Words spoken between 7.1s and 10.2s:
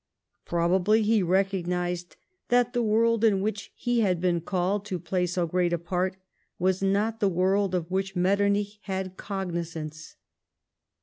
the world of which Metternich had cognizance.